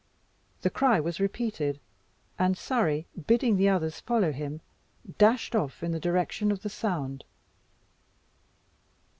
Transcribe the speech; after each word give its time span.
The 0.63 0.71
cry 0.71 0.99
was 0.99 1.19
repeated, 1.19 1.79
and 2.39 2.57
Surrey, 2.57 3.05
bidding 3.27 3.55
the 3.55 3.69
others 3.69 3.99
follow 3.99 4.31
him, 4.31 4.61
dashed 5.19 5.55
off 5.55 5.83
in 5.83 5.91
the 5.91 5.99
direction 5.99 6.51
of 6.51 6.63
the 6.63 6.69
sound. 6.69 7.23